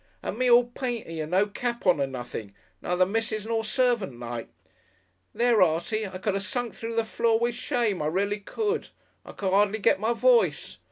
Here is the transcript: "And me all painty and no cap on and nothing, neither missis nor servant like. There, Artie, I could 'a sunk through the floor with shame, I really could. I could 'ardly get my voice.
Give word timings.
"And 0.23 0.35
me 0.39 0.49
all 0.49 0.63
painty 0.63 1.19
and 1.19 1.29
no 1.29 1.45
cap 1.45 1.85
on 1.85 1.99
and 1.99 2.11
nothing, 2.11 2.55
neither 2.81 3.05
missis 3.05 3.45
nor 3.45 3.63
servant 3.63 4.17
like. 4.19 4.47
There, 5.31 5.61
Artie, 5.61 6.07
I 6.07 6.17
could 6.17 6.33
'a 6.33 6.41
sunk 6.41 6.73
through 6.73 6.95
the 6.95 7.05
floor 7.05 7.37
with 7.37 7.53
shame, 7.53 8.01
I 8.01 8.07
really 8.07 8.39
could. 8.39 8.89
I 9.23 9.33
could 9.33 9.53
'ardly 9.53 9.77
get 9.77 9.99
my 9.99 10.13
voice. 10.13 10.79